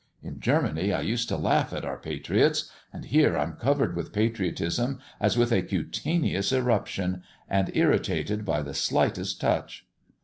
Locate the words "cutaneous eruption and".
5.61-7.69